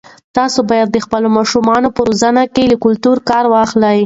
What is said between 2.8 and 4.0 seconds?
کلتور کار واخلئ.